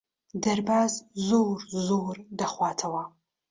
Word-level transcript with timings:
دەرباز 0.45 0.93
زۆر 1.27 1.59
زۆر 1.87 2.15
دەخواتەوە. 2.39 3.03